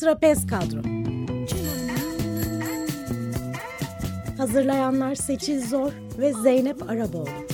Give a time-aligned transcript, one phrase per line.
[0.00, 0.82] Trapez Kadro.
[4.36, 7.47] Hazırlayanlar Seçil Zor ve Zeynep Araboğlu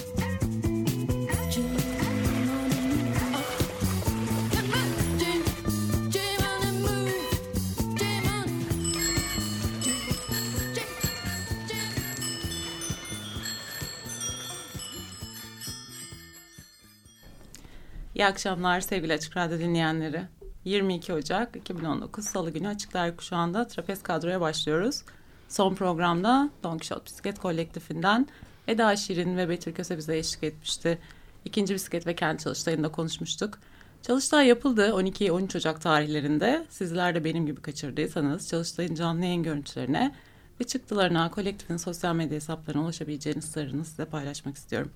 [18.25, 20.23] İyi akşamlar sevgili Açık Radyo dinleyenleri.
[20.65, 25.03] 22 Ocak 2019 Salı günü Açık Dergi Kuşağı'nda Trapez Kadro'ya başlıyoruz.
[25.49, 28.29] Son programda Don Quixote Bisiklet Kolektifinden
[28.69, 30.99] Eda Şirin ve Betül Köse bize eşlik etmişti.
[31.45, 33.59] İkinci bisiklet ve kendi çalıştayında konuşmuştuk.
[34.03, 36.67] Çalıştay yapıldı 12-13 Ocak tarihlerinde.
[36.71, 40.15] Sizler de benim gibi kaçırdıysanız çalıştayın canlı yayın görüntülerine
[40.61, 44.91] ve çıktılarına kolektifin sosyal medya hesaplarına ulaşabileceğiniz sırrını size paylaşmak istiyorum.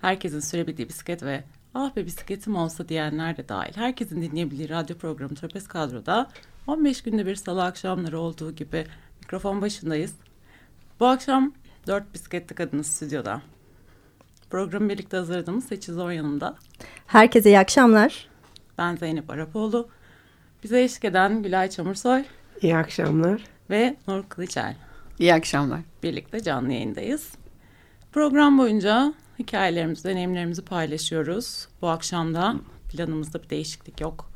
[0.00, 5.34] Herkesin sürebildiği bisiklet ve ah be bisikletim olsa diyenler de dahil herkesin dinleyebildiği radyo programı
[5.34, 6.30] Trapez Kadro'da
[6.66, 8.86] 15 günde bir salı akşamları olduğu gibi
[9.20, 10.14] mikrofon başındayız.
[11.00, 11.52] Bu akşam
[11.86, 13.42] dört bisikletli kadınız stüdyoda.
[14.50, 16.56] Programı birlikte hazırladığımız Seçil Zor yanımda.
[17.06, 18.28] Herkese iyi akşamlar.
[18.78, 19.88] Ben Zeynep Arapoğlu.
[20.62, 22.24] Bize eşlik eden Gülay Çamursoy.
[22.62, 23.44] İyi akşamlar.
[23.70, 24.76] Ve Nur Kılıçel.
[25.18, 25.80] İyi akşamlar.
[26.02, 27.32] Birlikte canlı yayındayız.
[28.12, 31.68] Program boyunca hikayelerimizi, deneyimlerimizi paylaşıyoruz.
[31.82, 32.54] Bu akşam da
[32.92, 34.30] planımızda bir değişiklik yok.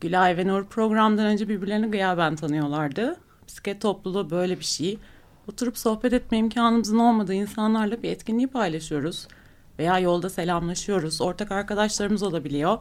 [0.00, 3.16] Gülay ve Nur programdan önce birbirlerini gıyaben tanıyorlardı.
[3.48, 4.98] Bisiklet topluluğu böyle bir şey.
[5.48, 9.28] Oturup sohbet etme imkanımızın olmadığı insanlarla bir etkinliği paylaşıyoruz.
[9.78, 11.20] Veya yolda selamlaşıyoruz.
[11.20, 12.78] Ortak arkadaşlarımız olabiliyor.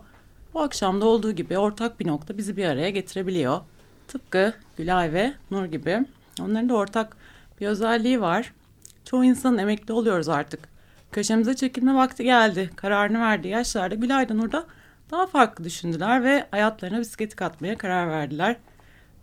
[0.54, 3.62] Bu akşamda olduğu gibi ortak bir nokta bizi bir araya getirebiliyor.
[4.08, 6.06] Tıpkı Gülay ve Nur gibi.
[6.42, 7.18] Onların da ortak
[7.62, 8.54] bir özelliği var.
[9.06, 10.60] Çoğu insan emekli oluyoruz artık.
[11.12, 12.70] Köşemize çekilme vakti geldi.
[12.76, 14.66] Kararını verdiği yaşlarda Gülay da Nur da
[15.12, 18.56] daha farklı düşündüler ve hayatlarına bisikleti katmaya karar verdiler.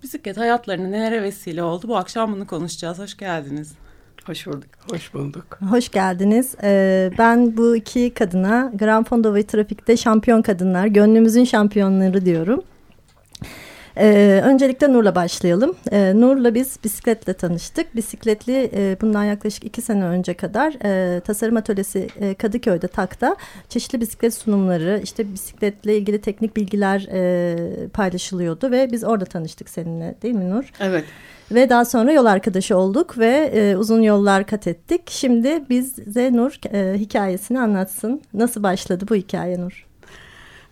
[0.03, 1.89] Bisiklet hayatlarına nelere vesile oldu?
[1.89, 2.99] Bu akşam bunu konuşacağız.
[2.99, 3.73] Hoş geldiniz.
[4.27, 4.69] Hoş bulduk.
[4.91, 5.59] Hoş bulduk.
[5.71, 6.55] Hoş geldiniz.
[6.63, 12.63] Ee, ben bu iki kadına Gran Fondo ve Trafik'te şampiyon kadınlar, gönlümüzün şampiyonları diyorum.
[13.99, 15.77] Ee, öncelikle Nur'la başlayalım.
[15.93, 17.97] Ee, Nur'la biz bisikletle tanıştık.
[17.97, 23.37] Bisikletli e, bundan yaklaşık iki sene önce kadar e, tasarım atölyesi e, Kadıköy'de TAK'ta
[23.69, 30.15] çeşitli bisiklet sunumları, işte bisikletle ilgili teknik bilgiler e, paylaşılıyordu ve biz orada tanıştık seninle
[30.23, 30.73] değil mi Nur?
[30.81, 31.05] Evet.
[31.51, 35.03] Ve daha sonra yol arkadaşı olduk ve e, uzun yollar kat ettik.
[35.07, 38.23] Şimdi bize Nur e, hikayesini anlatsın.
[38.35, 39.88] Nasıl başladı bu hikaye Nur?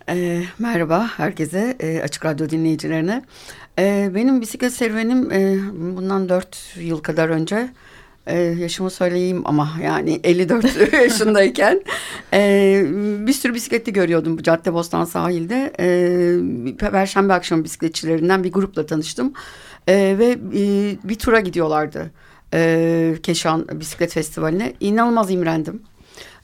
[0.08, 3.24] E, merhaba herkese, e, Açık Radyo dinleyicilerine.
[3.78, 5.58] E, benim bisiklet serüvenim e,
[5.96, 7.68] bundan dört yıl kadar önce...
[8.28, 11.82] Ee, yaşımı söyleyeyim ama yani 54 yaşındayken
[12.32, 12.82] e,
[13.26, 15.72] bir sürü bisikletli görüyordum bu Caddebostan sahilde.
[15.80, 19.32] E, Perşembe akşamı bisikletçilerinden bir grupla tanıştım
[19.88, 22.10] e, ve e, bir tura gidiyorlardı
[22.54, 24.72] e, Keşan Bisiklet Festivali'ne.
[24.80, 25.82] İnanılmaz imrendim.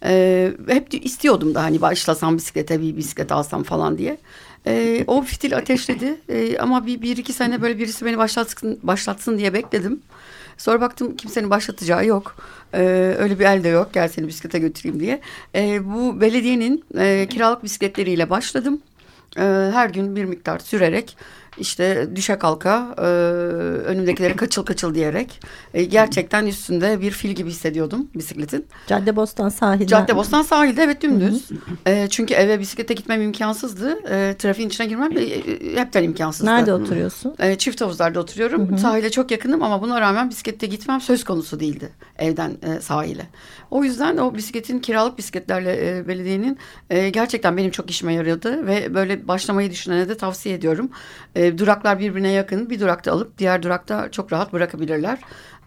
[0.04, 4.16] Ee, hep istiyordum da hani başlasam bisiklete bir bisiklet alsam falan diye.
[4.66, 9.38] Ee, o fitil ateşledi ee, ama bir, bir iki sene böyle birisi beni başlatsın, başlatsın
[9.38, 10.00] diye bekledim.
[10.58, 12.36] Sonra baktım kimsenin başlatacağı yok.
[12.74, 15.20] Ee, öyle bir elde yok gel seni bisiklete götüreyim diye.
[15.54, 18.80] Ee, bu belediyenin e, kiralık bisikletleriyle başladım.
[19.36, 21.16] Ee, her gün bir miktar sürerek
[21.58, 23.02] işte düşe kalka e,
[23.86, 25.40] önümdekileri kaçıl kaçıl diyerek
[25.74, 28.66] e, gerçekten üstünde bir fil gibi hissediyordum bisikletin.
[28.86, 29.86] Caddebostan sahilde.
[29.86, 31.48] Caddebostan sahilde evet dümdüz.
[31.86, 33.98] E, çünkü eve bisiklete gitmem imkansızdı.
[34.10, 36.50] E, trafiğin içine girmem e, hepten imkansızdı.
[36.50, 37.34] Nerede oturuyorsun?
[37.38, 38.68] E, çift havuzlarda oturuyorum.
[38.68, 38.78] Hı hı.
[38.78, 43.26] Sahile çok yakınım ama buna rağmen bisiklette gitmem söz konusu değildi evden e, sahile.
[43.70, 46.58] O yüzden o bisikletin kiralık bisikletlerle e, belediyenin
[46.90, 50.90] e, gerçekten benim çok işime yaradı ve böyle başlamayı düşünene de tavsiye ediyorum.
[51.36, 52.70] E, duraklar birbirine yakın.
[52.70, 55.18] Bir durakta alıp diğer durakta çok rahat bırakabilirler.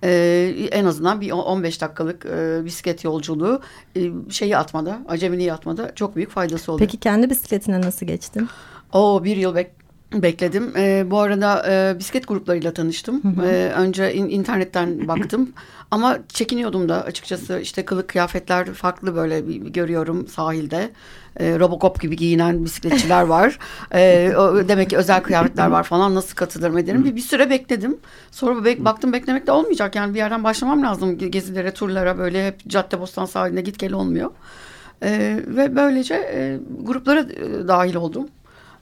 [0.04, 3.62] Ee, en azından bir 15 dakikalık e, bisiklet yolculuğu
[3.98, 6.88] e, şeyi atmada, acemiliği atmada çok büyük faydası oluyor.
[6.88, 8.50] Peki kendi bisikletine nasıl geçtin?
[8.94, 9.72] O bir yıl bek
[10.22, 10.74] bekledim.
[10.78, 13.24] E, bu arada e, bisiklet gruplarıyla tanıştım.
[13.24, 13.46] Hı hı.
[13.46, 15.50] E, önce in, internetten baktım.
[15.92, 20.90] Ama çekiniyordum da açıkçası işte kılık kıyafetler farklı böyle bir, bir görüyorum sahilde.
[21.38, 23.60] E, Robocop gibi giyinen bisikletçiler var.
[23.94, 27.06] E, o, demek ki özel kıyafetler var falan nasıl katılırım ederim.
[27.06, 27.98] Bir, bir süre bekledim.
[28.32, 29.96] Sonra bek, baktım beklemek de olmayacak.
[29.96, 31.18] Yani bir yerden başlamam lazım.
[31.18, 34.32] Gezilere, turlara böyle hep Caddebostan sahiline git gel olmuyor.
[35.04, 38.28] E, ve böylece e, gruplara e, dahil oldum.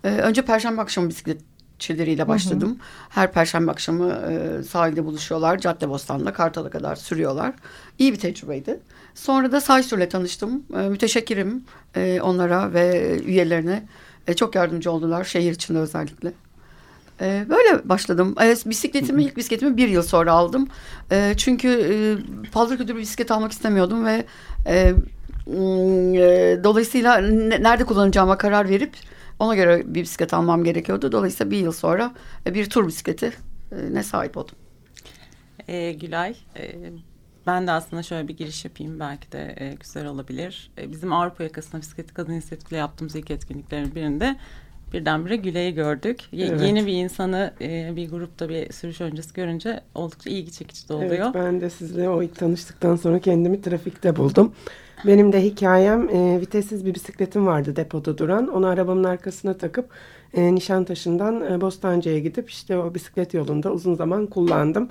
[0.03, 2.69] Ee, önce perşembe akşamı bisikletçileriyle başladım.
[2.69, 2.77] Hı hı.
[3.09, 5.57] Her perşembe akşamı e, sahilde buluşuyorlar.
[5.57, 7.53] Caddebostan'da Kartal'a kadar sürüyorlar.
[7.99, 8.79] İyi bir tecrübeydi.
[9.15, 10.63] Sonra da Saysur'la tanıştım.
[10.75, 11.63] E, müteşekkirim
[11.95, 13.83] e, onlara ve üyelerine.
[14.27, 16.31] E, çok yardımcı oldular şehir içinde özellikle.
[17.21, 18.35] E, böyle başladım.
[18.41, 20.67] E, bisikletimi ilk bisikletimi bir yıl sonra aldım.
[21.11, 21.95] E, çünkü e,
[22.49, 24.25] paldır küldür bir bisiklet almak istemiyordum ve
[24.65, 24.93] e,
[25.47, 28.93] e, dolayısıyla ne- nerede kullanacağıma karar verip
[29.39, 31.11] ona göre bir bisiklet almam gerekiyordu.
[31.11, 32.13] Dolayısıyla bir yıl sonra
[32.45, 33.33] e, bir tur bisikleti
[33.71, 34.55] e, ne sahip oldum.
[35.67, 36.75] Ee, Gülay, e,
[37.47, 40.71] ben de aslında şöyle bir giriş yapayım belki de e, güzel olabilir.
[40.77, 44.35] E, bizim Avrupa yakasında bisiklet kadın inisiyatifle yaptığımız ilk etkinliklerin birinde
[44.93, 46.19] birdenbire Gülay'ı gördük.
[46.31, 46.61] Ye- Evet.
[46.61, 51.11] Yeni bir insanı e, bir grupta bir sürüş öncesi görünce oldukça ilgi çekici de oluyor.
[51.11, 54.51] Evet ben de sizle o ilk tanıştıktan sonra kendimi trafikte buldum.
[55.05, 58.47] Benim de hikayem e, vitessiz bir bisikletim vardı depoda duran.
[58.47, 59.89] Onu arabamın arkasına takıp
[60.33, 64.89] e, Nişantaşı'ndan e, Bostancı'ya gidip işte o bisiklet yolunda uzun zaman kullandım.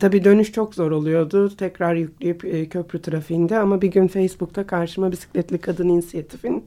[0.00, 1.56] Tabii dönüş çok zor oluyordu.
[1.56, 6.64] Tekrar yükleyip e, köprü trafiğinde ama bir gün Facebook'ta karşıma bisikletli kadın inisiyatifin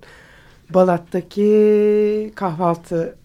[0.74, 3.16] Balat'taki kahvaltı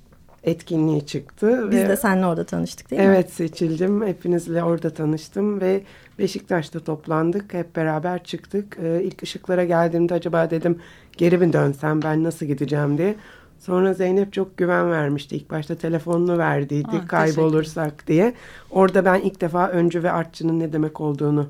[0.44, 1.68] etkinliği çıktı.
[1.70, 3.08] Biz ve- de seninle orada tanıştık değil mi?
[3.08, 4.06] Evet seçildim.
[4.06, 5.82] Hepinizle orada tanıştım ve
[6.18, 7.54] Beşiktaş'ta toplandık.
[7.54, 8.78] Hep beraber çıktık.
[8.82, 10.78] Ee, ilk ışıklara geldiğimde acaba dedim
[11.16, 13.14] geri mi dönsem ben nasıl gideceğim diye.
[13.58, 15.36] Sonra Zeynep çok güven vermişti.
[15.36, 18.34] İlk başta telefonunu verdiydi Ah, kaybolursak diye.
[18.70, 21.46] Orada ben ilk defa öncü ve artçının ne demek olduğunu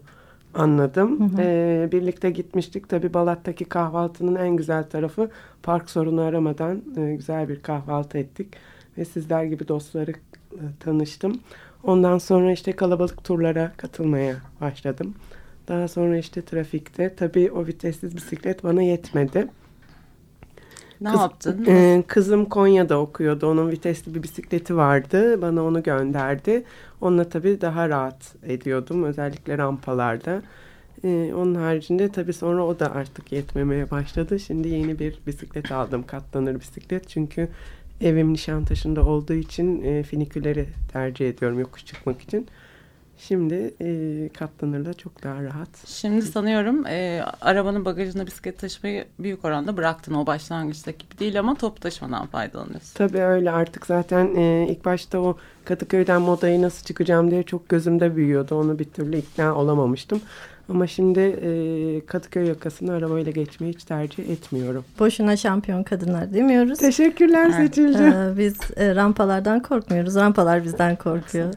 [0.54, 1.34] anladım.
[1.38, 2.88] Ee, birlikte gitmiştik.
[2.88, 5.30] Tabii Balat'taki kahvaltının en güzel tarafı
[5.62, 8.48] park sorunu aramadan e, güzel bir kahvaltı ettik.
[8.98, 10.10] Ve sizler gibi dostları
[10.52, 11.40] e, tanıştım.
[11.84, 15.14] Ondan sonra işte kalabalık turlara katılmaya başladım.
[15.68, 19.48] Daha sonra işte trafikte tabii o vitessiz bisiklet bana yetmedi.
[21.00, 21.64] Ne Kız- yaptın?
[21.68, 23.46] e, kızım Konya'da okuyordu.
[23.46, 25.42] Onun vitesli bir bisikleti vardı.
[25.42, 26.64] Bana onu gönderdi.
[27.00, 29.04] Onunla tabii daha rahat ediyordum.
[29.04, 30.42] Özellikle rampalarda.
[31.04, 34.38] E, onun haricinde tabii sonra o da artık yetmemeye başladı.
[34.40, 36.02] Şimdi yeni bir bisiklet aldım.
[36.06, 37.08] Katlanır bisiklet.
[37.08, 37.48] Çünkü
[38.00, 42.46] evim Nişantaşı'nda olduğu için e, finiküleri tercih ediyorum yokuş çıkmak için.
[43.18, 45.86] Şimdi e, katlanırla çok daha rahat.
[45.86, 50.14] Şimdi sanıyorum e, arabanın bagajında bisiklet taşımayı büyük oranda bıraktın.
[50.14, 52.94] O başlangıçtaki gibi değil ama top taşımadan faydalanıyorsun.
[52.94, 58.16] Tabii öyle artık zaten e, ilk başta o Kadıköy'den modayı nasıl çıkacağım diye çok gözümde
[58.16, 58.54] büyüyordu.
[58.54, 60.20] Onu bir türlü ikna olamamıştım.
[60.68, 64.84] Ama şimdi e, Kadıköy yakasını arabayla geçmeyi hiç tercih etmiyorum.
[64.98, 66.78] Boşuna şampiyon kadınlar demiyoruz.
[66.78, 67.54] Teşekkürler Evet.
[67.54, 68.02] Seçilci.
[68.02, 70.14] Ee, biz e, rampalardan korkmuyoruz.
[70.14, 71.54] Rampalar bizden korkuyor.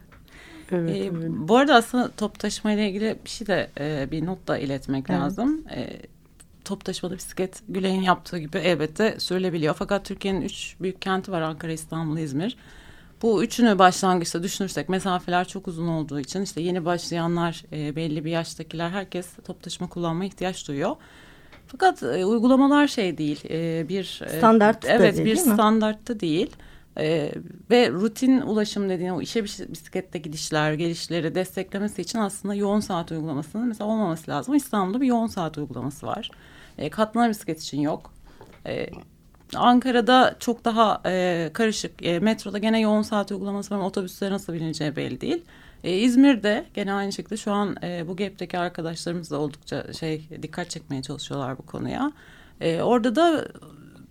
[0.72, 1.30] Evet, Ee, evet.
[1.30, 5.06] bu arada aslında top taşıma ile ilgili bir şey de e, bir not da iletmek
[5.10, 5.20] Evet.
[5.22, 5.64] lazım.
[5.76, 5.90] E,
[6.66, 9.76] top taşımada bisiklet Gülay'ın yaptığı gibi elbette sürülebiliyor.
[9.80, 12.58] Fakat Türkiye'nin üç büyük kenti var Ankara, İstanbul, İzmir.
[13.22, 18.32] Bu üçünü başlangıçta düşünürsek mesafeler çok uzun olduğu için işte yeni başlayanlar, e, belli bir
[18.32, 20.96] yaştakiler herkes top taşıma kullanmaya ihtiyaç duyuyor.
[21.68, 26.20] Fakat e, uygulamalar şey değil, e, bir e, Standart da evet değil, bir değil standartta
[26.20, 26.50] değil.
[26.98, 27.32] Ee,
[27.72, 33.12] ve rutin ulaşım dediğin o işe bis- bisiklette gidişler, gelişleri desteklemesi için aslında yoğun saat
[33.12, 34.56] uygulamasının mesela olmaması lazım.
[34.56, 36.32] İstanbul'da bir yoğun saat uygulaması var.
[36.78, 38.14] Ee, katlanır bisiklet için yok.
[38.66, 38.90] Ee,
[39.56, 42.06] Ankara'da çok daha e, karışık.
[42.06, 45.44] E, metroda gene yoğun saat uygulaması var ama otobüslere nasıl bineceği belli değil.
[45.84, 50.70] E, İzmir'de gene aynı şekilde şu an e, bu GAP'teki arkadaşlarımız da oldukça şey dikkat
[50.70, 52.12] çekmeye çalışıyorlar bu konuya.
[52.62, 53.48] E, orada da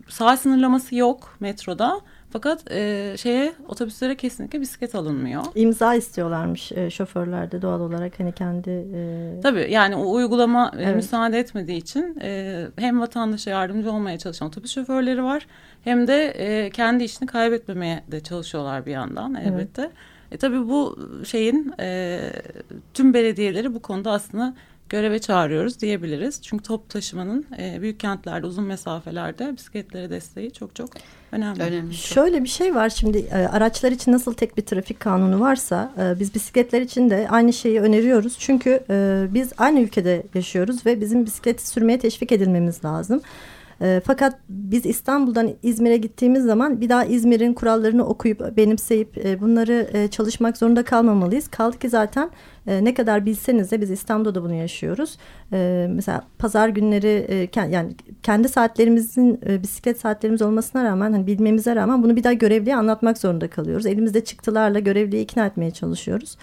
[0.09, 2.01] saat sınırlaması yok metroda.
[2.33, 5.43] Fakat e, şeye otobüslere kesinlikle bisiklet alınmıyor.
[5.55, 10.97] İmza istiyorlarmış e, şoförlerde doğal olarak hani kendi e, Tabii yani o uygulama e, Evet.
[10.97, 15.47] müsaade etmediği için e, hem vatandaşa yardımcı olmaya çalışan otobüs şoförleri var
[15.85, 19.91] hem de e, kendi işini kaybetmemeye de çalışıyorlar bir yandan elbette.
[20.33, 22.21] E, tabii bu şeyin e,
[22.95, 24.55] tüm belediyeleri bu konuda aslında
[24.91, 26.43] göreve çağırıyoruz diyebiliriz.
[26.43, 30.89] Çünkü top taşımanın e, büyük kentlerde uzun mesafelerde bisikletlere desteği çok çok
[31.33, 31.63] önemli.
[31.63, 31.95] Önemli.
[31.95, 36.21] Şöyle bir şey var şimdi e, araçlar için nasıl tek bir trafik kanunu varsa e,
[36.21, 38.37] biz bisikletler için de aynı şeyi öneriyoruz.
[38.39, 43.21] Çünkü e, biz aynı ülkede yaşıyoruz ve bizim bisikleti sürmeye teşvik edilmemiz lazım.
[43.83, 49.91] E, fakat biz İstanbul'dan İzmir'e gittiğimiz zaman bir daha İzmir'in kurallarını okuyup benimseyip e, bunları
[49.93, 51.49] e, çalışmak zorunda kalmamalıyız.
[51.49, 52.31] Kaldı ki zaten
[52.67, 55.17] e, ne kadar bilseniz de biz İstanbul'da da bunu yaşıyoruz.
[55.53, 61.27] E, mesela pazar günleri e, ken- yani kendi saatlerimizin e, bisiklet saatlerimiz olmasına rağmen hani
[61.27, 63.87] bilmemize rağmen bunu bir daha görevliye anlatmak zorunda kalıyoruz.
[63.87, 66.37] Elimizde çıktılarla görevliyi ikna etmeye çalışıyoruz.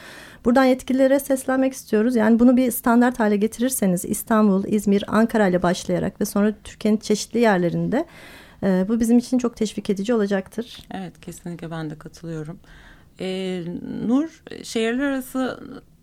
[0.45, 2.15] Buradan yetkililere seslenmek istiyoruz.
[2.15, 7.39] Yani bunu bir standart hale getirirseniz İstanbul, İzmir, Ankara ile başlayarak ve sonra Türkiye'nin çeşitli
[7.39, 8.05] yerlerinde
[8.63, 10.77] e, bu bizim için çok teşvik edici olacaktır.
[10.93, 12.59] Evet kesinlikle ben de katılıyorum.
[13.19, 13.63] Ee,
[14.07, 15.59] Nur şehirler arası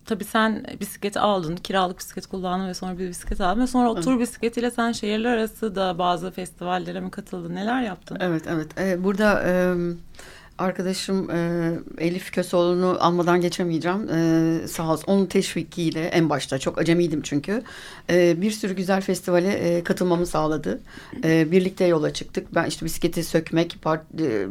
[0.07, 4.01] tabii sen bisikleti aldın, kiralık bisiklet kullandın ve sonra bir bisiklet aldın ve sonra o
[4.01, 7.55] tur bisikletiyle sen şehirler arası da bazı festivallere mi katıldın?
[7.55, 8.19] Neler yaptın?
[8.21, 8.81] Evet, evet.
[8.81, 9.75] Ee, burada e,
[10.59, 14.09] arkadaşım e, Elif Köseoğlu'nu almadan geçemeyeceğim.
[14.09, 15.05] E, sağ olsun.
[15.07, 17.63] Onun teşvikiyle en başta çok acemiydim çünkü.
[18.11, 20.81] E, bir sürü güzel festivale e, katılmamı sağladı.
[21.25, 22.55] E, birlikte yola çıktık.
[22.55, 24.47] Ben işte bisikleti sökmek, part, e,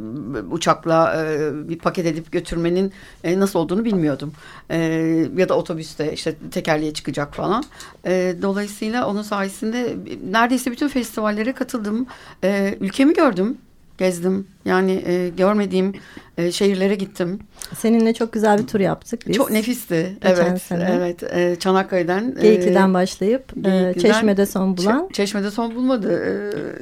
[0.51, 2.93] uçakla e, bir paket edip götürmenin
[3.24, 4.33] e, nasıl olduğunu bilmiyordum.
[4.69, 4.77] E,
[5.38, 7.63] ya da otobüste işte tekerleğe çıkacak falan.
[8.05, 9.95] E, dolayısıyla onun sayesinde
[10.31, 12.07] neredeyse bütün festivallere katıldım.
[12.43, 13.57] E, ülkemi gördüm
[14.03, 14.48] gezdim.
[14.65, 15.93] Yani e, görmediğim
[16.37, 17.39] e, şehirlere gittim.
[17.77, 19.35] Seninle çok güzel bir tur yaptık biz.
[19.35, 20.17] Çok nefisti.
[20.21, 20.89] Geçen evet, sene.
[20.97, 21.23] evet.
[21.23, 22.35] E, Çanakkale'den.
[22.41, 25.07] Geyikli'den e, başlayıp e, Geyikli'den- Çeşme'de son bulan.
[25.07, 26.23] Çe- Çeşme'de son bulmadı.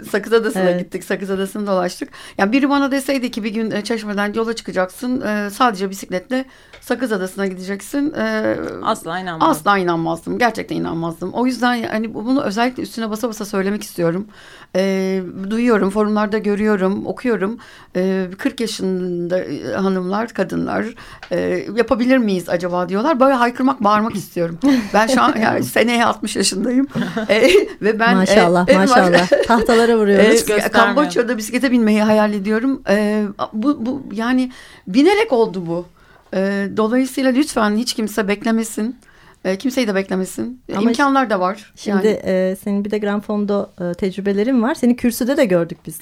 [0.01, 0.79] E, Sakız Adası'na Evet.
[0.79, 1.03] gittik.
[1.03, 2.09] Sakız Adası'nı dolaştık.
[2.37, 5.21] Yani biri bana deseydi ki bir gün e, Çeşme'den yola çıkacaksın.
[5.21, 6.45] e, sadece bisikletle
[6.81, 8.13] Sakız Adası'na gideceksin.
[8.17, 9.49] e, Asla inanmadım.
[9.51, 10.37] Asla inanmazdım.
[10.39, 11.33] Gerçekten inanmazdım.
[11.33, 14.27] O yüzden yani bu- bunu özellikle üstüne basa basa söylemek istiyorum.
[14.75, 17.57] Ee, duyuyorum, forumlarda görüyorum, okuyorum.
[17.95, 20.85] Ee, 40 yaşında e, hanımlar, kadınlar
[21.31, 23.19] e, yapabilir miyiz acaba diyorlar.
[23.19, 24.59] Böyle haykırmak, bağırmak istiyorum.
[24.93, 26.87] Ben şu an yani seneye 60 yaşındayım.
[27.29, 27.49] Ee,
[27.81, 29.27] ve ben maşallah e, e, maşallah.
[29.47, 30.25] Tahtalara vuruyoruz.
[30.45, 30.71] göstermiyor.
[30.71, 32.81] Kamboçya'da bisiklete binmeyi hayal ediyorum.
[32.89, 34.51] Ee, bu, bu yani
[34.87, 35.85] binerek oldu bu.
[36.33, 38.95] Ee, dolayısıyla lütfen hiç kimse beklemesin.
[39.45, 40.61] Ee, kimseyi de beklemesin.
[40.69, 41.73] Ee, Ama İmkanlar da var.
[41.75, 44.75] Şimdi Yani, e, senin bir de Gran Fondo e, tecrübelerin var.
[44.75, 45.99] Seni kürsüde de gördük biz.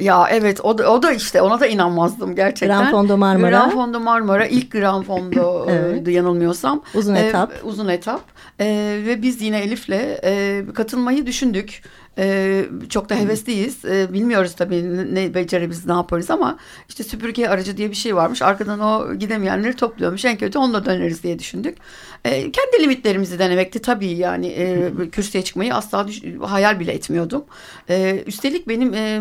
[0.00, 2.78] Ya evet o da, o da işte ona da inanmazdım gerçekten.
[2.78, 3.50] Gran Fondo Marmara.
[3.50, 6.08] Gran Fondo Marmara ilk Gran Fondo Evet.
[6.08, 6.82] e, yanılmıyorsam.
[6.94, 7.52] Uzun Ee, etap.
[7.64, 8.20] uzun etap.
[8.60, 9.90] Ee, ve biz yine Elif'le
[10.24, 11.82] e, katılmayı düşündük.
[12.18, 13.84] Ee, çok da hevesliyiz.
[13.84, 16.58] Ee, bilmiyoruz tabii ne- beceririz, ne yaparız ama
[16.88, 18.42] işte süpürge aracı diye bir şey varmış.
[18.42, 20.24] Arkadan o gidemeyenleri topluyormuş.
[20.24, 21.78] En kötü onunla döneriz diye düşündük.
[22.24, 24.46] Ee, kendi limitlerimizi denemekti tabii yani.
[24.46, 27.44] E, kürsüye çıkmayı asla düş- hayal bile etmiyordum.
[27.90, 29.20] Ee, üstelik benim e,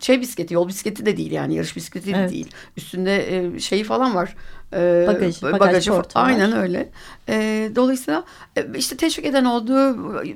[0.00, 2.30] şey bisikleti, yol bisikleti de değil yani yarış bisikleti de Evet.
[2.32, 2.50] değil.
[2.76, 4.36] Üstünde e, şeyi falan var.
[4.72, 6.06] Ee, Bagaj- bagaj bagajı var.
[6.14, 6.88] Aynen öyle.
[7.28, 8.24] Ee, dolayısıyla
[8.56, 9.74] e, işte teşvik eden oldu.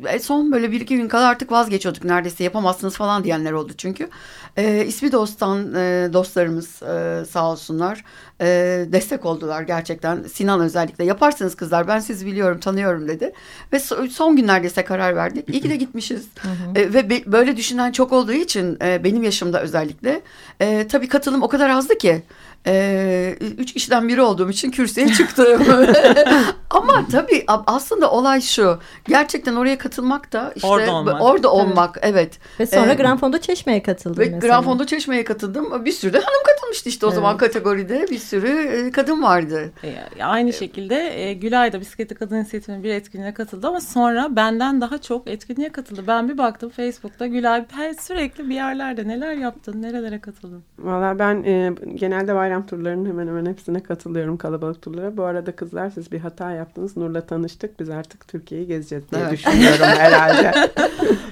[0.09, 4.09] E, son böyle bir iki gün kala artık vazgeçiyorduk neredeyse yapamazsınız falan diyenler oldu çünkü.
[4.57, 8.05] E, ismi dosttan e, dostlarımız e, sağ olsunlar
[8.41, 8.47] e,
[8.93, 10.23] destek oldular gerçekten.
[10.23, 13.33] Sinan özellikle yaparsınız kızlar ben sizi biliyorum tanıyorum dedi.
[13.73, 15.49] Ve so- son günlerde ise karar verdik.
[15.49, 16.27] İyi ki de gitmişiz.
[16.75, 20.21] E, ve be- böyle düşünen çok olduğu için e, benim yaşımda özellikle
[20.61, 22.23] e, tabii katılım o kadar azdı ki.
[22.67, 25.63] E, üç kişiden biri olduğum için kürsüye çıktım.
[26.71, 28.79] Ama tabii aslında olay şu.
[29.09, 31.23] Gerçekten oraya katılmak da işte Orada olmak.
[31.23, 32.39] orada olmak evet.
[32.61, 34.41] Ve sonra Ee, Gran Fondo Çeşme'ye katıldın Ve mesela.
[34.41, 35.85] Gran Fondo Çeşme'ye katıldım.
[35.85, 37.15] Bir sürü de hanım katılmıştı işte o Evet.
[37.15, 38.07] zaman kategoride.
[38.11, 39.73] Bir sürü e, kadın vardı.
[40.19, 44.81] E, Aynı şekilde e, Gülay da Bisikletli Kadın İnisiyatifi'nin bir etkinliğine katıldı ama sonra benden
[44.81, 46.05] daha çok etkinliğe katıldı.
[46.07, 50.63] Ben bir baktım Facebook'ta Gülay her sürekli bir yerlerde neler yaptın, nerelere katıldın?
[50.79, 55.17] Valla ben e, genelde bayram turlarının hemen hemen hepsine katılıyorum kalabalık turlara.
[55.17, 56.97] Bu arada kızlar siz bir hata yaptınız.
[56.97, 57.81] Nur'la tanıştık.
[57.81, 59.33] Biz artık Türkiye'yi gezeceğiz diye Evet.
[59.33, 60.53] düşünüyorum herhalde.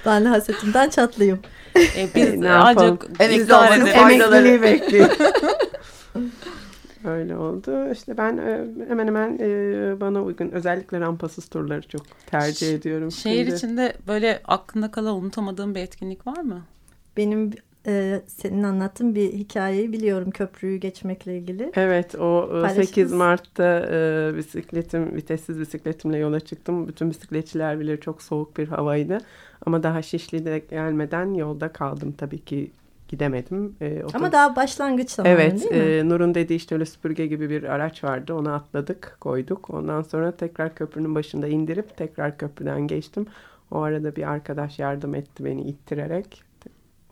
[0.07, 1.41] Ben de hasetimden çatlayayım.
[1.77, 2.99] E, biz Ne yapalım?
[3.01, 3.09] ancak
[3.97, 4.49] faydaları.
[4.49, 5.11] Emekliliği bekliyor.
[7.05, 7.93] Öyle oldu.
[7.93, 13.13] İşte ben e, hemen hemen e, bana uygun özellikle rampasız turları çok tercih ediyorum.
[13.13, 16.63] Şehir Şimdi- içinde böyle aklında kalan unutamadığın bir etkinlik var mı?
[17.17, 17.51] Benim
[17.89, 21.73] e, senin anlattığın bir hikayeyi biliyorum köprüyü geçmekle ilgili.
[21.77, 22.89] Evet o e, Paylaşırız.
[22.89, 26.89] 8 Mart'ta e, bisikletim vitessiz bisikletimle yola çıktım.
[26.89, 29.19] Bütün bisikletçiler bilir çok soğuk bir havaydı.
[29.67, 32.71] Ama daha Şişli'de gelmeden yolda kaldım tabii ki
[33.09, 33.77] gidemedim.
[33.81, 35.79] E, Ama otobüs- daha başlangıç zamanı Evet, değil mi?
[35.79, 38.35] e, Nur'un dediği işte öyle süpürge gibi bir araç vardı.
[38.35, 39.71] Onu atladık, koyduk.
[39.71, 43.27] Ondan sonra tekrar köprünün başında indirip tekrar köprüden geçtim.
[43.71, 46.48] O arada bir arkadaş yardım etti beni ittirerek.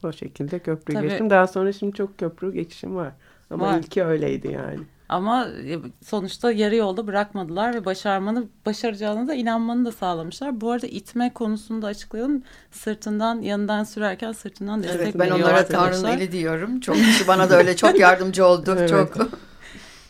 [0.05, 1.09] O şekilde köprüyü Tabii.
[1.09, 1.31] geçtim.
[1.31, 3.13] Daha sonra şimdi çok köprü geçişim var.
[3.51, 3.79] Ama Var.
[3.79, 4.79] ilki öyleydi yani.
[5.09, 10.61] Ama e, sonuçta yarı yolda bırakmadılar ve başarmanı, başaracağına da inanmanı da sağlamışlar.
[10.61, 12.43] Bu arada itme konusunu da açıklayalım.
[12.71, 15.67] Sırtından, yanından sürerken sırtından destek Evet, ben onlara.
[15.67, 16.81] Tanrı'nın eli diyorum.
[16.81, 18.77] Çok kişi bana da öyle çok yardımcı oldu.
[18.79, 18.89] Evet.
[18.89, 19.17] Çok.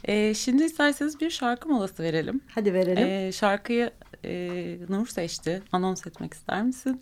[0.05, 2.41] E, şimdi isterseniz bir şarkı molası verelim.
[2.55, 3.07] Hadi verelim.
[3.07, 3.91] E, şarkıyı
[4.25, 5.63] e, Nur seçti.
[5.73, 7.01] Anons etmek ister misin?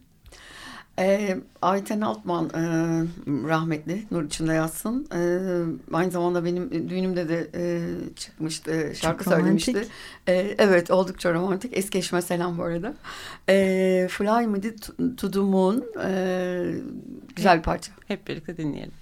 [0.98, 2.60] E, Ayten Altman e,
[3.48, 5.06] rahmetli Nur içinde yatsın.
[5.14, 5.20] E,
[5.94, 7.80] aynı zamanda benim düğünümde de e,
[8.16, 9.72] çıkmıştı e, şarkı Çok söylemişti.
[9.72, 9.92] romantik.
[10.28, 11.76] E, evet oldukça romantik.
[11.78, 12.94] Eski eşime selam bu arada.
[13.48, 16.74] E, Fly Me to- the Moon e,
[17.36, 17.92] güzel bir parça.
[18.08, 18.92] Hep birlikte dinleyelim.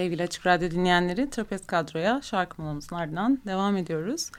[0.00, 4.30] Sevgili Açık Radyo dinleyenleri Trapez Kadro'ya şarkı molamızın ardından devam ediyoruz.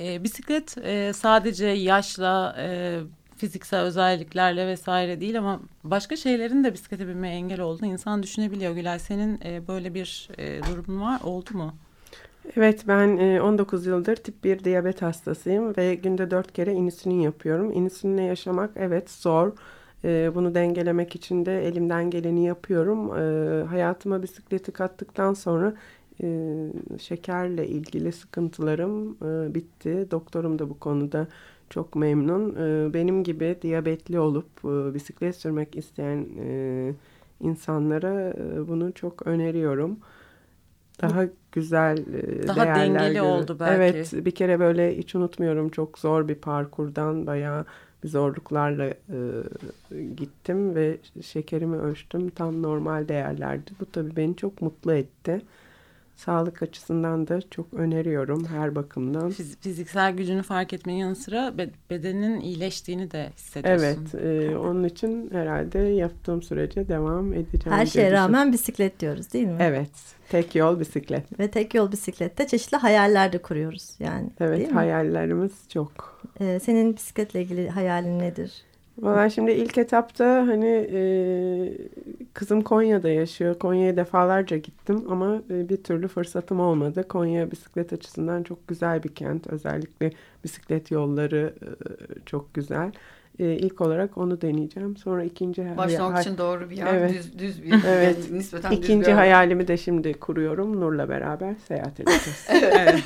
[0.00, 2.98] E, bisiklet e, sadece yaşla, e,
[3.36, 8.74] fiziksel özelliklerle vesaire değil ama başka şeylerin de bisiklete binmeye engel olduğunu insan düşünebiliyor.
[8.74, 11.74] Gülay senin e, böyle bir e, durumun var oldu mu?
[12.56, 17.72] Evet ben 19 yıldır tip 1 diyabet hastasıyım ve günde 4 kere insülin yapıyorum.
[17.72, 19.52] İnsülinle yaşamak evet zor.
[20.34, 23.10] Bunu dengelemek için de elimden geleni yapıyorum.
[23.66, 25.74] Hayatıma bisikleti kattıktan sonra
[26.98, 29.16] şekerle ilgili sıkıntılarım
[29.54, 30.06] bitti.
[30.10, 31.26] Doktorum da bu konuda
[31.70, 32.54] çok memnun.
[32.94, 34.64] Benim gibi diyabetli olup
[34.94, 36.26] bisiklet sürmek isteyen
[37.40, 38.34] insanlara
[38.68, 39.98] bunu çok öneriyorum
[41.02, 43.26] daha güzel e, daha değerler dengeli görür.
[43.26, 43.98] oldu belki.
[43.98, 47.64] Evet bir kere böyle hiç unutmuyorum çok zor bir parkurdan bayağı
[48.04, 48.96] zorluklarla e,
[50.16, 53.70] gittim ve şekerimi ölçtüm tam normal değerlerdi.
[53.80, 55.42] Bu tabii beni çok mutlu etti.
[56.16, 59.30] Sağlık açısından da çok öneriyorum her bakımdan.
[59.60, 61.54] Fiziksel gücünü fark etmenin yanı sıra
[61.90, 64.08] bedeninin iyileştiğini de hissediyorsun.
[64.14, 67.78] Evet, e, onun için herhalde yaptığım sürece devam edeceğim.
[67.78, 69.56] Her şeye rağmen bisiklet diyoruz değil mi?
[69.60, 69.90] Evet,
[70.28, 71.38] tek yol bisiklet.
[71.40, 74.30] Ve tek yol bisiklette çeşitli hayaller de kuruyoruz yani.
[74.40, 76.22] Evet, değil hayallerimiz çok.
[76.40, 78.52] Ee, senin bisikletle ilgili hayalin nedir?
[78.98, 81.02] Valla şimdi ilk etapta hani e,
[82.34, 83.58] kızım Konya'da yaşıyor.
[83.58, 87.08] Konya'ya defalarca gittim ama e, bir türlü fırsatım olmadı.
[87.08, 89.46] Konya bisiklet açısından çok güzel bir kent.
[89.46, 90.10] Özellikle
[90.44, 91.68] bisiklet yolları e,
[92.26, 92.92] çok güzel.
[93.38, 94.96] E, ilk olarak onu deneyeceğim.
[94.96, 96.94] Sonra ikinci başlamak için doğru bir yer.
[96.94, 97.14] Evet.
[97.14, 98.16] Düz, düz bir evet.
[98.28, 100.80] Yani nispeten İkinci düz bir hayalimi de şimdi kuruyorum.
[100.80, 102.48] Nur'la beraber seyahat edeceğiz.
[102.50, 103.02] evet.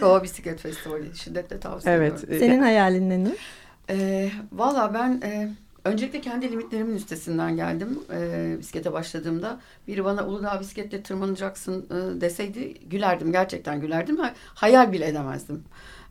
[0.00, 2.24] Kova Bisiklet Festivali şiddetle tavsiye evet.
[2.24, 2.46] ediyorum.
[2.46, 3.63] Senin hayalin ne Nur?
[3.90, 5.50] E, Valla ben e,
[5.84, 9.60] öncelikle kendi limitlerimin üstesinden geldim e, bisiklete başladığımda.
[9.88, 14.18] Biri bana Uludağ bisikletle tırmanacaksın e, deseydi gülerdim gerçekten gülerdim.
[14.54, 15.64] Hayal bile edemezdim.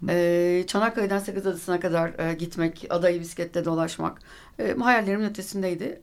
[0.10, 4.22] E, Çanakkale'den Sakız Adası'na kadar e, gitmek, adayı bisikletle dolaşmak
[4.60, 6.02] e, hayallerimin ötesindeydi.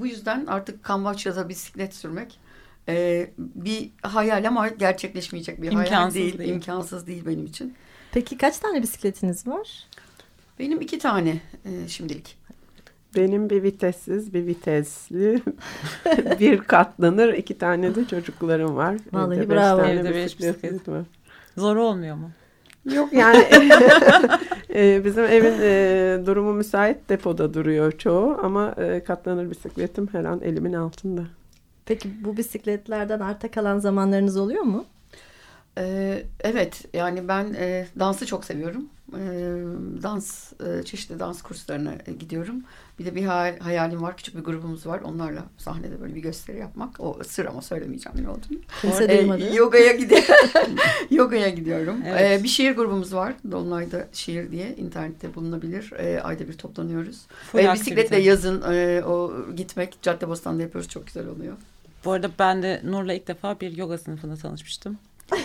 [0.00, 2.38] Bu yüzden artık Kamboçya'da bisiklet sürmek
[2.88, 6.52] e, bir hayal ama gerçekleşmeyecek bir imkansız hayal değil, değil.
[6.52, 7.74] İmkansız değil benim için.
[8.12, 9.86] Peki kaç tane bisikletiniz var?
[10.58, 12.38] Benim iki tane e, şimdilik.
[13.16, 15.42] Benim bir vitessiz, bir vitesli,
[16.40, 18.96] bir katlanır, iki tane de çocuklarım var.
[19.12, 19.78] Vallahi Evde bravo.
[19.78, 20.88] Beş tane Evde beş bisiklet bisiklet.
[20.88, 21.02] var.
[21.56, 22.30] Zor olmuyor mu?
[22.94, 23.36] Yok yani
[24.74, 30.40] e, bizim evin e, durumu müsait depoda duruyor çoğu ama e, katlanır bisikletim her an
[30.40, 31.22] elimin altında.
[31.86, 34.84] Peki bu bisikletlerden arta kalan zamanlarınız oluyor mu?
[35.78, 38.88] Ee, evet yani ben e, dansı çok seviyorum.
[39.12, 39.18] E,
[40.02, 42.54] dans e, çeşitli dans kurslarına e, gidiyorum.
[42.98, 44.16] Bir de bir hayal, hayalim var.
[44.16, 45.00] Küçük bir grubumuz var.
[45.00, 47.00] Onlarla sahnede böyle bir gösteri yapmak.
[47.00, 48.58] O sır ama söylemeyeceğim ne olduğunu.
[48.80, 49.54] Kimse E, duymadı.
[49.54, 50.34] yogaya gidiyorum.
[51.10, 51.96] yogaya gidiyorum.
[52.06, 52.40] Evet.
[52.40, 53.34] E, bir şiir grubumuz var.
[53.50, 55.92] Dolunay'da şiir diye internette bulunabilir.
[55.98, 57.16] E, ayda bir toplanıyoruz.
[57.52, 57.96] Full E, aktivite.
[57.96, 60.90] bisikletle yazın e, o gitmek Caddebostan'da yapıyoruz.
[60.90, 61.54] Çok güzel oluyor.
[62.04, 64.98] Bu arada ben de Nur'la ilk defa bir yoga sınıfında tanışmıştım.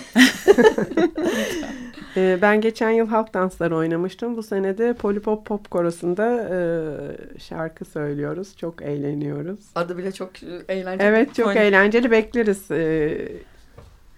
[2.17, 4.38] E, ben geçen yıl halk dansları oynamıştım.
[4.38, 8.58] Bu sene de Polipop Pop Korosu'nda e, şarkı söylüyoruz.
[8.58, 9.60] Çok eğleniyoruz.
[9.76, 10.30] Adı bile çok
[10.69, 11.08] eğlenceli.
[11.08, 12.71] Evet çok Poli- eğlenceli bekleriz.
[12.71, 13.17] E,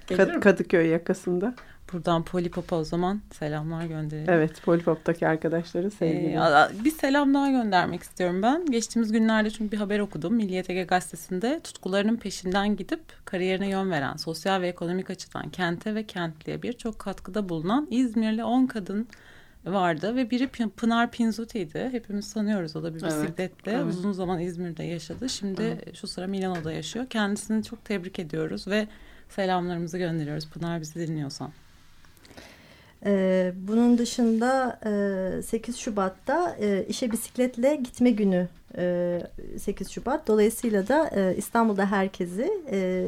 [0.09, 0.39] Kad-?
[0.39, 1.55] Kadıköy yakasında.
[1.93, 4.33] Buradan Polipop'a o zaman selamlar gönderelim.
[4.33, 6.69] Evet Polipop'taki arkadaşları sevgiler.
[6.71, 8.65] Ee, bir selam daha göndermek istiyorum ben.
[8.65, 10.33] Geçtiğimiz günlerde çünkü bir haber okudum.
[10.35, 16.03] Milliyet Ege Gazetesi'nde tutkularının peşinden gidip kariyerine yön veren, sosyal ve ekonomik açıdan kente ve
[16.03, 19.07] kentliye birçok katkıda bulunan İzmirli 10 kadın
[19.65, 21.89] vardı ve biri Pı- Pınar Pinzuti'ydi.
[21.91, 23.71] Hepimiz tanıyoruz o da bir Evet, bisikletle.
[23.71, 23.85] evet.
[23.85, 25.29] Uzun zaman İzmir'de yaşadı.
[25.29, 27.05] Şimdi şu sıra Milano'da yaşıyor.
[27.09, 28.87] Kendisini çok tebrik ediyoruz ve
[29.29, 30.49] selamlarımızı gönderiyoruz.
[30.49, 31.51] Pınar bizi dinliyorsan.
[33.05, 34.79] Ee, bunun dışında
[35.37, 39.19] e, 8 Şubat'ta e, işe bisikletle gitme günü e,
[39.59, 40.27] 8 Şubat.
[40.27, 43.07] Dolayısıyla da e, İstanbul'da herkesi e,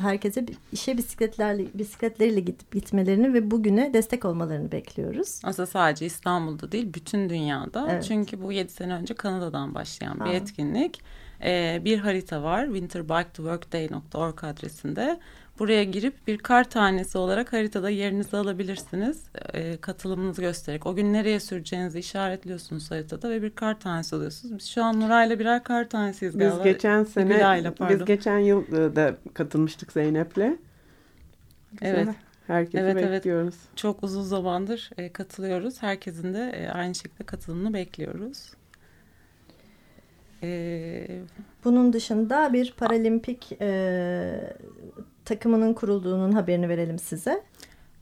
[0.00, 5.40] herkese işe bisikletlerle bisikletleriyle gidip gitmelerini ve bugüne destek olmalarını bekliyoruz.
[5.44, 7.88] Aslında sadece İstanbul'da değil bütün dünyada.
[7.90, 8.04] Evet.
[8.08, 10.32] Çünkü bu 7 sene önce Kanada'dan başlayan bir Ha.
[10.32, 11.00] etkinlik.
[11.44, 15.20] Ee, bir harita var winterbiketoworkday.org adresinde.
[15.58, 19.24] Buraya girip bir kar tanesi olarak haritada yerinizi alabilirsiniz.
[19.54, 20.86] Ee, katılımınızı göstererek.
[20.86, 24.58] O gün nereye süreceğinizi işaretliyorsunuz haritada ve bir kar tanesi alıyorsunuz.
[24.58, 26.64] Biz şu an Nuray'la birer kar tanesiyiz Biz galiba.
[26.64, 27.98] geçen sene Gülay'la, pardon.
[27.98, 30.34] biz geçen yıl e, da katılmıştık Zeynep'le.
[30.36, 30.56] Güzel.
[31.82, 32.08] Evet.
[32.46, 33.10] Herkesi Evet, evet.
[33.12, 33.54] bekliyoruz.
[33.76, 35.82] Çok uzun zamandır e, katılıyoruz.
[35.82, 38.50] Herkesin de e, aynı şekilde katılımını bekliyoruz.
[40.42, 41.06] Ee,
[41.64, 44.54] Bunun dışında bir paralimpik e,
[45.24, 47.42] takımının kurulduğunun haberini verelim size.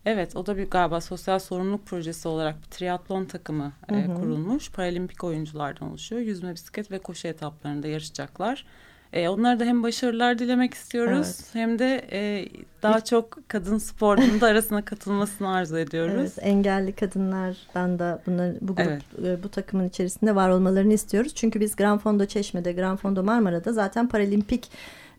[0.06, 4.14] Evet o da bir galiba sosyal sorumluluk projesi olarak bir triatlon takımı e, Hı hı.
[4.14, 4.70] kurulmuş.
[4.70, 6.22] Paralimpik oyunculardan oluşuyor.
[6.22, 8.64] Yüzme, bisiklet ve koşu etaplarında yarışacaklar.
[9.12, 11.48] E, onlara da hem başarılar dilemek istiyoruz Evet.
[11.52, 12.48] hem de e,
[12.82, 16.14] daha çok kadın sporcunun da arasına katılmasını arzu ediyoruz.
[16.20, 19.02] Evet, engelli kadınlardan da bunlar, bu grup, Evet.
[19.24, 21.32] e, bu takımın içerisinde var olmalarını istiyoruz.
[21.34, 24.70] Çünkü biz Gran Fondo Çeşme'de, Gran Fondo Marmara'da zaten paralimpik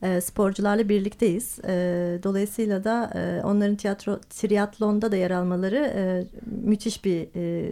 [0.03, 1.59] e, sporcularla birlikteyiz.
[1.59, 1.69] E,
[2.23, 6.23] dolayısıyla da e, onların tiyatro triatlonda da yer almaları e,
[6.63, 7.71] müthiş bir e,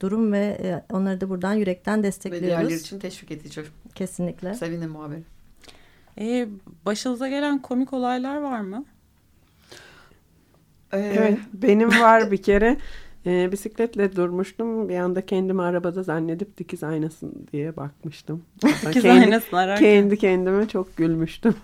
[0.00, 2.46] durum ve e, onları da buradan yürekten Ve destekliyoruz.
[2.48, 3.62] diğerleri için teşvik edici.
[3.94, 4.54] Kesinlikle.
[4.54, 5.18] Sevindim muhabir.
[6.20, 6.48] E,
[6.86, 8.84] başınıza gelen komik olaylar var mı?
[10.92, 12.76] Ee, Evet benim var bir kere.
[13.26, 14.88] Ee, bisikletle durmuştum.
[14.88, 18.42] Bir anda kendimi arabada zannedip dikiz aynasın diye bakmıştım.
[18.62, 19.84] Dikiz kendi, aynasını ararken.
[19.86, 21.54] kendi kendime çok gülmüştüm.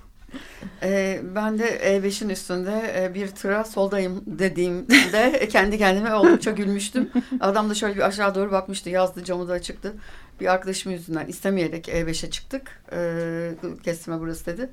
[0.82, 7.10] Ee, ben de E5'in üstünde e, bir tıra soldayım dediğimde kendi kendime oldukça gülmüştüm.
[7.40, 8.90] Adam da şöyle bir aşağı doğru bakmıştı.
[8.90, 9.94] Yazdı camı da açıktı.
[10.40, 12.82] Bir arkadaşım yüzünden istemeyerek E5'e çıktık.
[12.92, 13.50] Ee,
[13.84, 14.70] kesime burası dedi.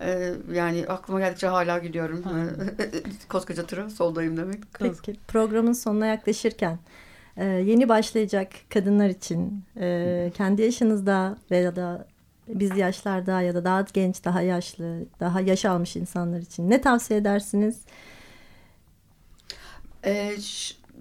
[0.00, 2.22] Ee, yani aklıma geldikçe hala gülüyorum.
[3.28, 4.62] Koskoca tıra soldayım demek.
[4.78, 6.78] Peki programın sonuna yaklaşırken
[7.36, 12.06] e, yeni başlayacak kadınlar için e, kendi yaşınızda veya da
[12.48, 17.20] biz yaşlarda ya da daha genç, daha yaşlı, daha yaş almış insanlar için ne tavsiye
[17.20, 17.80] edersiniz?
[20.04, 20.36] Ee,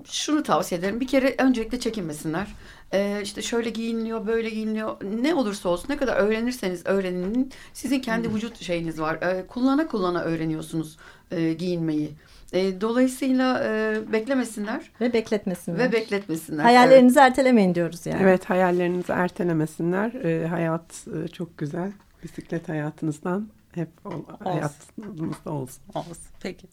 [0.05, 0.99] şunu tavsiye ederim.
[0.99, 2.47] Bir kere öncelikle çekinmesinler.
[2.93, 4.97] Ee, işte şöyle giyiniliyor, böyle giyiniliyor.
[5.21, 7.51] Ne olursa olsun ne kadar öğrenirseniz öğrenin.
[7.73, 9.21] Sizin kendi vücut şeyiniz var.
[9.21, 10.97] Ee, kullana kullana öğreniyorsunuz
[11.31, 12.11] e, giyinmeyi.
[12.53, 15.79] E, dolayısıyla e, beklemesinler Ve bekletmesinler.
[15.79, 16.63] ve bekletmesinler.
[16.63, 18.19] Hayallerinizi ertelemeyin diyoruz yani.
[18.23, 20.13] Evet hayallerinizi ertelemesinler.
[20.13, 21.91] Ee, hayat e, çok güzel.
[22.23, 25.83] Bisiklet hayatınızdan hep ol- hayatınızda olsun.
[25.95, 26.17] Olsun.
[26.41, 26.67] Peki.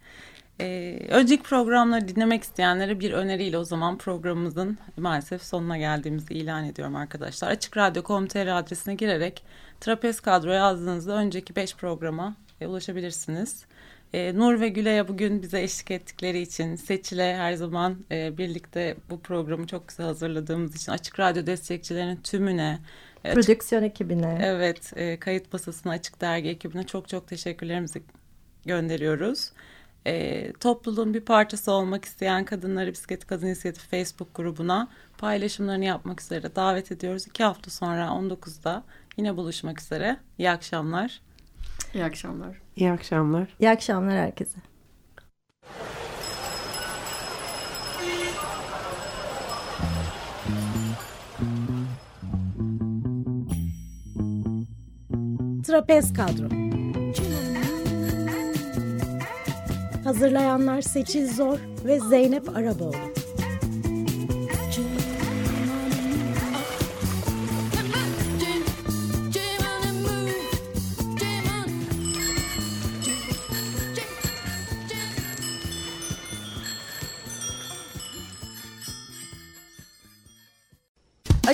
[0.61, 6.97] Ee, önceki programları dinlemek isteyenlere bir öneriyle o zaman programımızın maalesef sonuna geldiğimizi ilan ediyorum
[6.97, 7.51] arkadaşlar.
[7.51, 9.45] Açık Radyo.com.tr adresine girerek
[9.81, 13.65] Trapez Kadro yazdığınızda önceki 5 programa e, ulaşabilirsiniz.
[14.13, 19.21] E, Nur ve Gülay'a bugün bize eşlik ettikleri için, Seçil'e her zaman e, birlikte bu
[19.21, 22.79] programı çok güzel hazırladığımız için, Açık Radyo destekçilerinin tümüne,
[23.25, 24.39] e, Açık Prodüksiyon ekibine.
[24.43, 28.03] Evet, e, kayıt masasına Açık Dergi ekibine çok çok teşekkürlerimizi
[28.65, 29.53] gönderiyoruz.
[30.07, 36.55] E, topluluğun bir parçası olmak isteyen kadınları Bisiklet Kadın İnisiyatifi Facebook grubuna paylaşımlarını yapmak üzere
[36.57, 37.27] davet ediyoruz.
[37.27, 38.85] İki hafta sonra 19'da
[39.17, 40.17] yine buluşmak üzere.
[40.39, 41.21] İyi akşamlar.
[41.95, 42.62] İyi akşamlar.
[42.77, 43.49] İyi akşamlar.
[43.61, 44.59] İyi akşamlar herkese.
[55.67, 56.49] Trapez Kadro
[60.05, 63.12] Hazırlayanlar Seçil Zor ve Zeynep Araboğlu